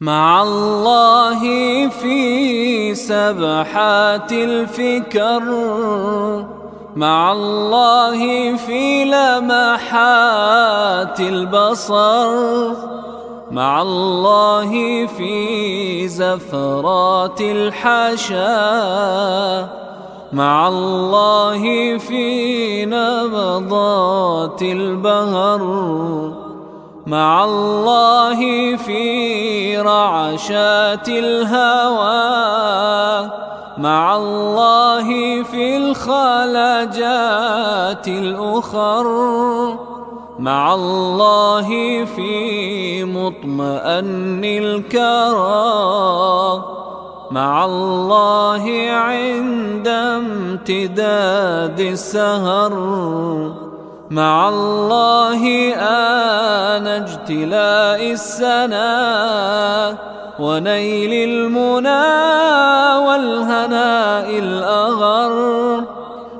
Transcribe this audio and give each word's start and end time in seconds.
مع 0.00 0.42
الله 0.42 1.42
في 1.88 2.94
سبحات 2.94 4.32
الفكر 4.32 5.42
مع 6.96 7.32
الله 7.32 8.56
في 8.56 9.04
لمحات 9.04 9.60
البصر 11.20 12.70
مع 13.50 13.82
الله 13.82 15.06
في 15.06 16.08
زفرات 16.08 17.40
الحشا 17.40 18.48
مع 20.32 20.68
الله 20.68 21.98
في 21.98 22.84
نبضات 22.86 24.62
البهر. 24.62 26.37
مع 27.08 27.44
الله 27.44 28.76
في 28.76 29.78
رعشات 29.78 31.08
الهوى 31.08 32.08
مع 33.78 34.16
الله 34.16 35.42
في 35.42 35.76
الخلجات 35.76 37.28
الأخر 38.08 39.06
مع 40.38 40.74
الله 40.74 42.04
في 42.04 43.04
مطمئن 43.04 44.44
الكرى 44.44 45.84
مع 47.30 47.64
الله 47.64 48.90
عند 48.90 49.88
امتداد 49.88 51.80
السهر. 51.80 53.67
مع 54.10 54.48
الله 54.48 55.74
آن 55.74 56.86
اجتلاء 56.86 58.12
السنا 58.12 58.88
ونيل 60.38 61.28
المنى 61.30 63.06
والهناء 63.06 64.38
الأغر. 64.38 65.84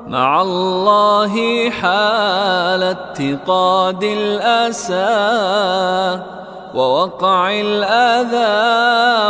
مع 0.08 0.42
الله 0.42 1.70
حال 1.70 2.82
اتقاد 2.82 4.02
الأسى 4.02 4.98
ووقع 6.74 7.50
الأذى 7.50 8.48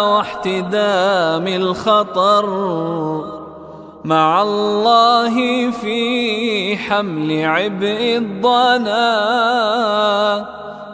واحتدام 0.09 1.47
الخطر. 1.47 3.38
مع 4.05 4.43
الله 4.43 5.71
في 5.71 6.77
حمل 6.77 7.45
عبء 7.45 8.17
الضنا 8.17 9.09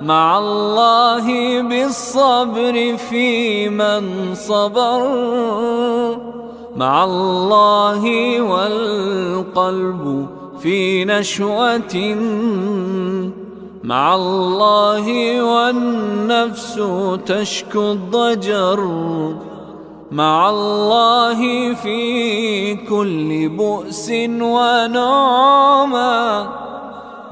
مع 0.02 0.38
الله 0.38 1.60
بالصبر 1.62 2.96
في 2.96 3.68
من 3.68 4.34
صبر 4.34 5.08
مع 6.76 7.04
الله 7.04 8.40
والقلب 8.40 10.26
في 10.62 11.04
نشوة 11.04 12.16
مع 13.84 14.14
الله 14.14 15.42
والنفس 15.42 16.80
تشكو 17.26 17.92
الضجر. 17.92 18.80
مع 20.12 20.50
الله 20.50 21.74
في 21.74 22.74
كل 22.74 23.48
بؤس 23.48 24.10
ونعمة 24.40 25.44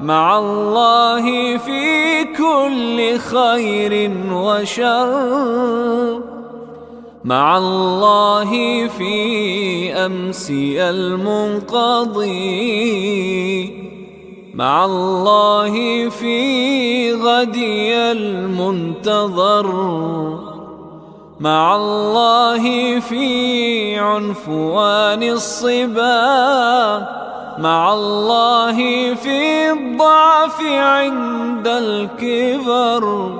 مع 0.01 0.39
الله 0.39 1.57
في 1.57 2.23
كل 2.23 3.17
خير 3.17 4.11
وشر. 4.31 6.21
مع 7.23 7.57
الله 7.57 8.87
في 8.87 9.93
أمسي 9.93 10.89
المنقضي. 10.89 12.23
مع 14.55 14.85
الله 14.85 16.09
في 16.09 17.13
غدي 17.13 17.95
المنتظر. 17.95 19.67
مع 21.43 21.75
الله 21.75 22.99
في 22.99 23.99
عنفوان 23.99 25.23
الصبا 25.23 27.07
مع 27.59 27.93
الله 27.93 28.77
في 29.15 29.71
الضعف 29.71 30.61
عند 30.63 31.67
الكبر 31.67 33.31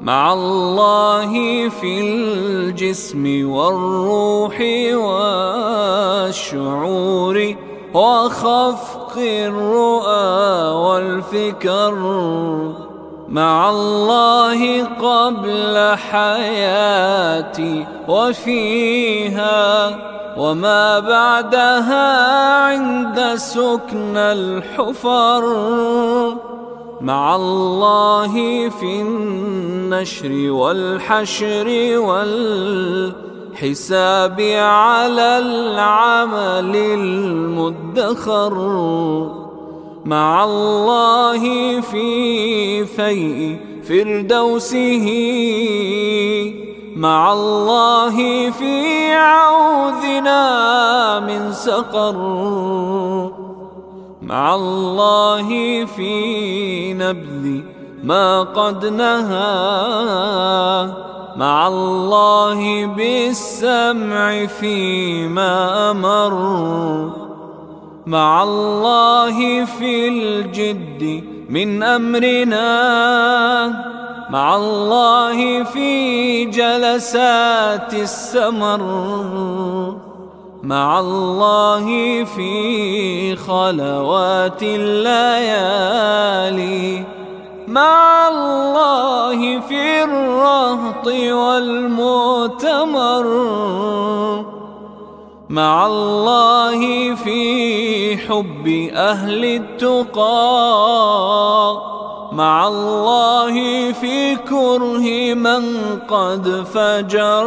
مع 0.00 0.32
الله 0.32 1.32
في 1.68 2.00
الجسم 2.00 3.50
والروح 3.50 4.60
والشعور 6.30 7.54
وخفق 7.94 9.12
الرؤى 9.18 10.74
والفكر. 10.74 11.94
مع 13.30 13.70
الله 13.70 14.84
قبل 14.84 15.96
حياتي 16.10 17.86
وفيها 18.08 19.98
وما 20.38 20.98
بعدها 20.98 22.26
عند 22.64 23.34
سكن 23.36 24.16
الحفر 24.16 25.44
مع 27.00 27.36
الله 27.36 28.68
في 28.68 29.00
النشر 29.00 30.50
والحشر 30.50 31.98
والحساب 33.58 34.40
على 34.40 35.38
العمل 35.38 36.76
المدخر. 36.76 38.54
مع 40.04 40.44
الله 40.44 41.80
في 41.80 42.84
فيء 42.84 43.56
فردوسه 43.88 45.06
مع 46.96 47.32
الله 47.32 48.50
في 48.50 49.12
عوذنا 49.12 50.40
من 51.20 51.52
سقر 51.52 52.16
مع 54.22 54.54
الله 54.54 55.84
في 55.84 56.94
نبذ 56.94 57.60
ما 58.04 58.42
قد 58.42 58.86
نهى 58.86 59.50
مع 61.36 61.68
الله 61.68 62.86
بالسمع 62.86 64.46
فيما 64.46 65.90
أمر. 65.90 67.19
مع 68.06 68.42
الله 68.42 69.64
في 69.64 70.08
الجد 70.08 71.24
من 71.48 71.82
أمرنا. 71.82 72.60
مع 74.30 74.56
الله 74.56 75.64
في 75.64 76.44
جلسات 76.44 77.94
السمر. 77.94 78.82
مع 80.62 81.00
الله 81.00 82.24
في 82.24 83.36
خلوات 83.36 84.62
الليالي. 84.62 85.84
مع 87.68 88.28
الله 88.28 89.60
في 89.60 90.04
الرهط 90.04 91.06
والمؤتمر. 91.06 92.10
مع 95.50 95.86
الله 95.86 97.14
في 97.14 98.16
حب 98.16 98.90
أهل 98.94 99.44
التقى. 99.44 100.20
مع 102.32 102.68
الله 102.68 103.92
في 103.92 104.36
كره 104.36 105.34
من 105.34 105.62
قد 106.08 106.64
فجر. 106.74 107.44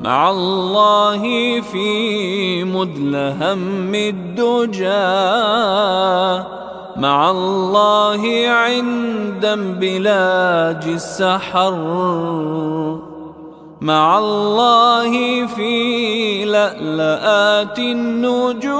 مع 0.00 0.30
الله 0.30 1.60
في 1.60 2.64
مدلهم 2.64 3.94
الدجى. 3.94 4.88
مع 6.96 7.30
الله 7.30 8.48
عند 8.48 9.44
انبلاج 9.44 10.88
السحر. 10.88 11.74
مع 13.80 14.18
الله 14.18 15.46
في 15.46 16.44
لألآت 16.44 17.78
النجوم. 17.78 18.74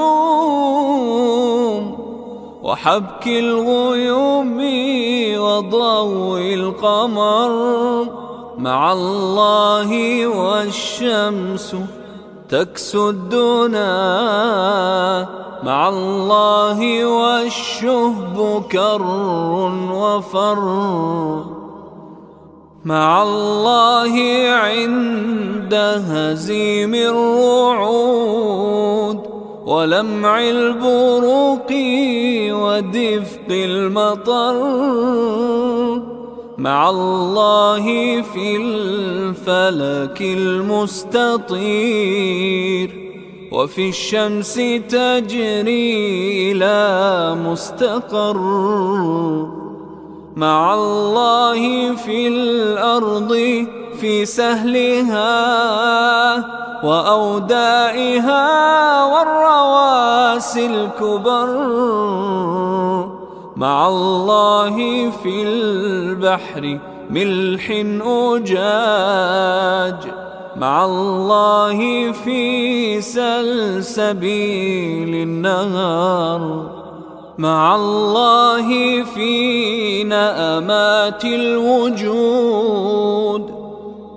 وحبك 2.62 3.26
الغيوم 3.26 4.58
وضوء 5.38 6.54
القمر. 6.54 7.50
مع 8.58 8.92
الله 8.92 10.26
والشمس 10.26 11.76
تكسو 12.48 13.10
الدنا. 13.10 13.84
مع 15.64 15.88
الله 15.88 17.04
والشهب 17.04 18.62
كر 18.72 19.02
وفر. 19.92 21.53
مع 22.84 23.22
الله 23.22 24.14
عند 24.50 25.74
هزيم 25.74 26.94
الرعود 26.94 28.14
ولمع 29.66 30.40
البروق 30.40 31.72
ودفق 32.52 33.48
المطر 33.50 34.54
مع 36.58 36.90
الله 36.90 38.22
في 38.22 38.56
الفلك 38.56 40.22
المستطير 40.22 41.54
وفي 43.52 43.88
الشمس 43.88 44.54
تجري 44.88 46.52
إلى 46.52 47.36
مستقر 47.44 48.36
مع 50.36 50.74
الله 50.74 51.94
في 51.94 52.28
الأرض 52.28 53.34
في 54.00 54.26
سهلها 54.26 55.34
وأودائها 56.84 58.44
والرواسي 59.04 60.66
الكبر 60.66 61.46
مع 63.56 63.88
الله 63.88 65.10
في 65.10 65.42
البحر 65.42 66.78
ملح 67.10 67.70
أجاج 68.06 69.96
مع 70.56 70.84
الله 70.84 72.12
في 72.12 73.00
سلسبيل 73.00 74.34
النهار 75.14 76.83
مع 77.38 77.74
الله 77.76 79.02
في 79.02 80.04
نأمات 80.04 81.24
الوجود. 81.24 82.74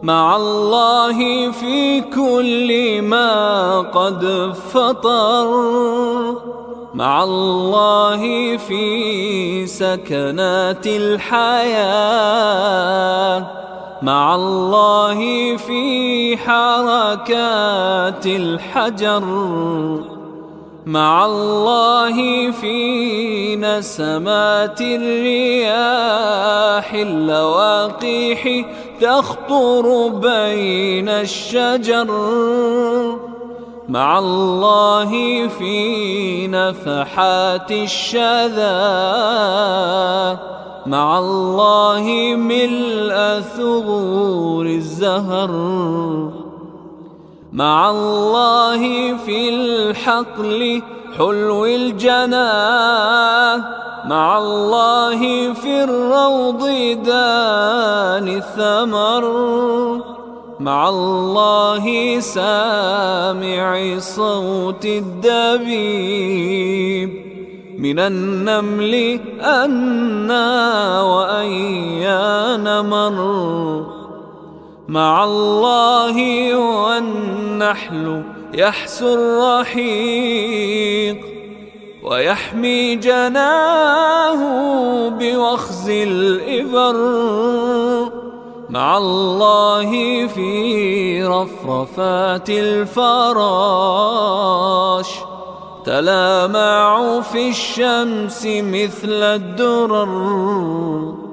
مع 0.03 0.35
الله 0.35 1.51
في 1.51 2.01
كل 2.01 3.01
ما 3.01 3.79
قد 3.79 4.53
فطر. 4.73 5.47
مع 6.93 7.23
الله 7.23 8.57
في 8.57 9.67
سكنات 9.67 10.87
الحياة. 10.87 11.87
مع 14.01 14.35
الله 14.35 15.57
في 15.57 16.37
حركات 16.37 18.25
الحجر. 18.25 20.16
مع 20.87 21.25
الله 21.25 22.51
في 22.51 23.55
نسمات 23.55 24.81
الرياح 24.81 25.73
اللواقيح 26.93 28.65
تخطر 29.01 30.07
بين 30.07 31.09
الشجر. 31.09 32.07
مع 33.89 34.19
الله 34.19 35.47
في 35.47 36.47
نفحات 36.47 37.71
الشذا. 37.71 38.79
مع 40.85 41.19
الله 41.19 42.35
ملء 42.35 43.41
ثغور 43.57 44.65
الزهر. 44.65 45.51
مع 47.53 47.89
الله 47.89 49.17
في 49.17 49.49
الحقل 49.49 50.81
حلو 51.17 51.65
الجناه 51.65 53.57
مع 54.05 54.37
الله 54.37 55.53
في 55.53 55.83
الروض 55.83 56.63
دان 57.03 58.27
الثمر 58.27 59.23
مع 60.59 60.89
الله 60.89 62.19
سامع 62.19 63.99
صوت 63.99 64.85
الدبيب 64.85 66.17
من 67.79 67.99
النمل 67.99 69.19
أنا 69.41 71.01
وأيان 71.01 72.85
مر. 72.89 73.96
مع 74.87 75.23
الله 75.23 76.55
والنحل 76.55 78.23
يحسو 78.53 79.13
الرحيق 79.13 81.17
ويحمي 82.03 82.95
جناه 82.95 84.39
بوخز 85.09 85.89
الإبر 85.89 86.97
مع 88.69 88.97
الله 88.97 90.27
في 90.27 91.23
رفرفات 91.23 92.49
الفراش 92.49 93.47
تلامع 95.85 97.21
في 97.21 97.49
الشمس 97.49 98.45
مثل 98.45 99.23
الدرر 99.23 101.26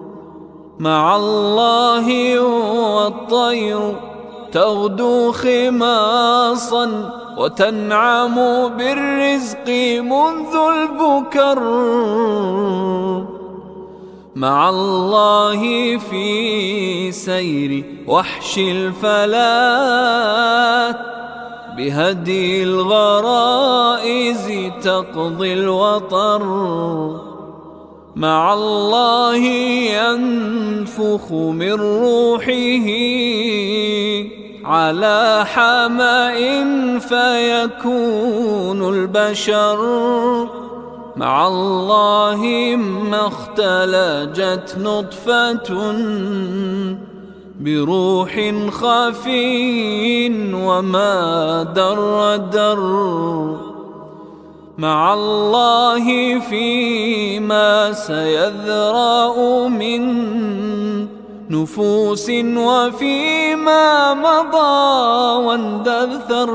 مع 0.78 1.16
الله 1.16 2.40
والطير 2.40 3.94
تغدو 4.52 5.32
خماصا 5.32 7.10
وتنعم 7.38 8.34
بالرزق 8.68 9.68
منذ 10.00 10.56
البكر. 10.56 11.60
مع 14.34 14.68
الله 14.68 15.60
في 15.98 17.12
سير 17.12 17.84
وحش 18.06 18.58
الفلات 18.58 19.76
بهدي 21.76 22.62
الغرائز 22.62 24.52
تقضي 24.82 25.52
الوطر. 25.52 27.33
مع 28.16 28.54
الله 28.54 29.36
ينفخ 29.96 31.32
من 31.32 31.72
روحه 31.72 32.88
على 34.64 35.44
حماء 35.46 36.38
فيكون 36.98 38.94
البشر 38.94 39.78
مع 41.16 41.46
الله 41.46 42.40
ما 43.10 43.26
اختلجت 43.26 44.76
نطفة 44.78 45.94
بروح 47.60 48.52
خفي 48.70 50.28
وما 50.54 51.62
در 51.62 52.36
در 52.36 53.73
مع 54.78 55.14
الله 55.14 56.38
فيما 56.40 57.92
سيذرأ 57.92 59.68
من 59.68 60.02
نفوس 61.50 62.30
وفيما 62.56 64.14
مضى 64.14 65.44
واندثر 65.46 66.50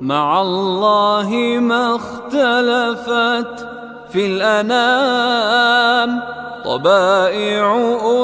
مع 0.00 0.42
الله 0.42 1.58
ما 1.60 1.96
اختلفت 1.96 3.68
في 4.10 4.26
الأنام 4.26 6.22
طبائع 6.64 7.76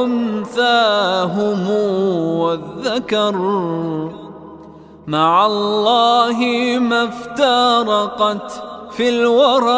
أنثاهم 0.04 1.70
والذكر. 2.40 3.36
مع 5.06 5.46
الله 5.46 6.38
ما 6.80 7.04
افترقت 7.04 8.62
في 8.90 9.08
الورى. 9.08 9.72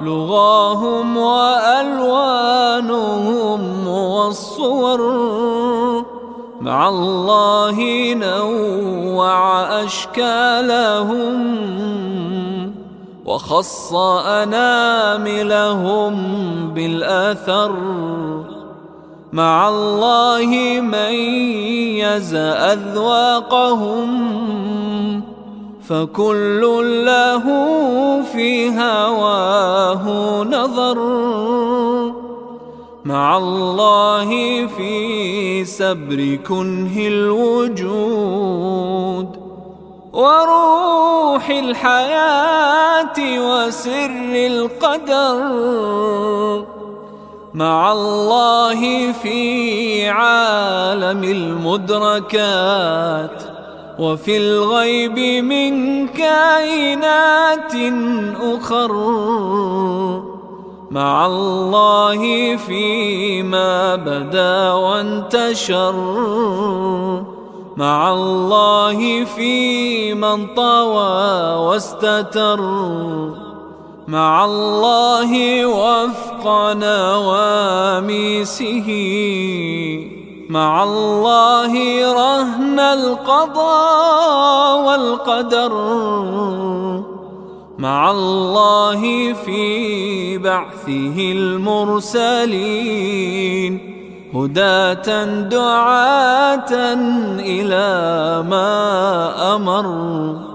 لغاهم 0.00 1.16
وألوانهم 1.16 1.58
والصور. 3.88 5.00
مع 6.60 6.88
الله 6.88 8.14
نوع 8.14 9.62
أشكالهم. 9.84 11.62
وخص 13.24 13.92
أناملهم 14.26 16.14
بالأثر. 16.74 17.72
مع 19.32 19.68
الله 19.68 20.80
ميز 20.80 22.34
أذواقهم 22.74 24.10
فكل 25.88 26.60
له 27.04 27.42
في 28.22 28.70
هواه 28.70 30.42
نظر 30.44 30.98
مع 33.04 33.36
الله 33.36 34.66
في 34.66 35.64
سبر 35.64 36.38
كنه 36.48 37.06
الوجود 37.06 38.62
وروح 40.12 41.48
الحياة 41.50 43.18
وسر 43.18 44.34
القدر 44.34 45.52
مع 47.54 47.92
الله 47.92 49.12
في 49.12 50.08
عالم 50.08 51.24
المدركات 51.24 52.72
وفي 53.98 54.36
الغيب 54.36 55.18
من 55.44 56.06
كائنات 56.08 57.74
أخر 58.40 58.92
مع 60.90 61.26
الله 61.26 62.56
فيما 62.56 63.96
بدا 63.96 64.72
وانتشر 64.72 65.94
مع 67.76 68.12
الله 68.12 69.24
في 69.24 70.14
من 70.14 70.46
طوى 70.54 71.54
واستتر 71.56 72.60
مع 74.08 74.44
الله 74.44 75.66
وفق 75.66 76.72
نواميسه. 76.72 78.88
مع 80.50 80.84
الله 80.84 81.72
رهن 82.12 82.80
القضاء 82.80 84.86
والقدر. 84.86 85.72
مع 87.78 88.10
الله 88.10 89.32
في 89.32 90.38
بعثه 90.38 91.16
المرسلين. 91.18 92.42
هداة 94.34 95.24
دعاة 95.40 96.72
إلى 97.38 98.42
ما 98.50 99.56
أمر. 99.56 100.51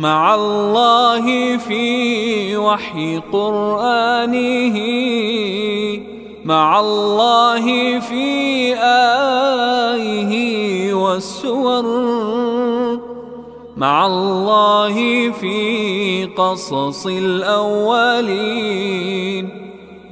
مع 0.00 0.34
الله 0.34 1.56
في 1.56 2.56
وحي 2.56 3.20
قرآنه 3.32 4.78
مع 6.44 6.80
الله 6.80 7.98
في 8.00 8.74
آيه 8.74 10.34
والسور 10.94 11.82
مع 13.76 14.06
الله 14.06 15.30
في 15.30 16.28
قصص 16.36 17.06
الأولين 17.06 18.40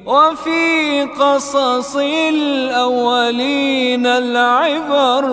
وفي 0.07 1.03
قصص 1.21 1.97
الأولين 2.29 4.07
العبر. 4.07 5.25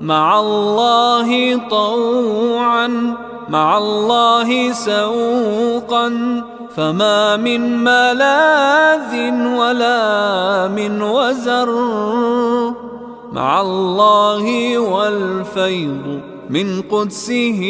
مع 0.00 0.40
الله 0.40 1.60
طوعا 1.70 3.14
مع 3.48 3.78
الله 3.78 4.72
سوقا. 4.72 6.12
فما 6.76 7.36
من 7.36 7.84
ملاذ 7.84 9.14
ولا 9.58 10.68
من 10.68 11.02
وزر. 11.02 11.70
مع 13.32 13.60
الله 13.60 14.78
والفيض 14.78 16.20
من 16.50 16.82
قدسه 16.82 17.62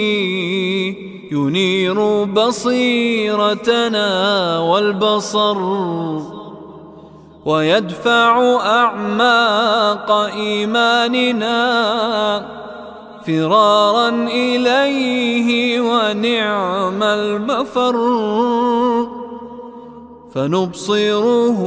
ينير 1.33 2.25
بصيرتنا 2.25 4.09
والبصر. 4.59 5.57
ويدفع 7.47 8.57
أعماق 8.67 10.11
إيماننا 10.11 11.57
فرارا 13.27 14.09
إليه 14.29 15.81
ونعم 15.81 17.03
المفر 17.03 17.97
فنبصره 20.35 21.61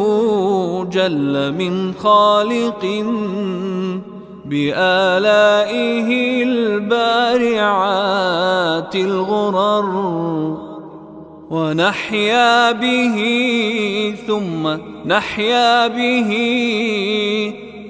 جل 0.91 1.53
من 1.53 1.93
خالق 1.93 3.05
بآلائه 4.45 6.09
البارعات 6.43 7.75
الغرر 8.95 10.68
ونحيا 11.49 12.71
به 12.71 13.17
ثم 14.27 14.77
نحيا 15.05 15.87
به 15.87 16.31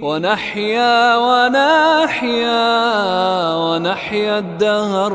ونحيا 0.01 1.17
ونحيا 1.17 2.65
ونحيا 3.55 4.39
الدهر. 4.39 5.13